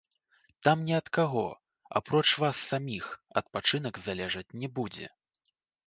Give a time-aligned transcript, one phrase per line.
[0.67, 1.43] Там ні ад каго
[2.01, 3.13] апроч вас саміх
[3.43, 5.07] адпачынак залежаць не будзе.